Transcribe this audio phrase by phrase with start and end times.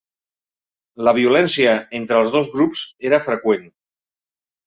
[1.07, 3.67] La violència entre els dos grups era freqüent.